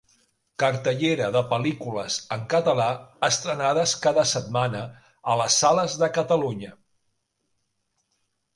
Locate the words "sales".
5.65-6.01